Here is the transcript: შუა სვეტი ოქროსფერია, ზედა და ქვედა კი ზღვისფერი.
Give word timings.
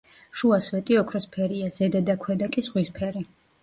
შუა 0.39 0.57
სვეტი 0.67 0.97
ოქროსფერია, 1.03 1.71
ზედა 1.79 2.05
და 2.11 2.19
ქვედა 2.27 2.53
კი 2.57 2.69
ზღვისფერი. 2.71 3.29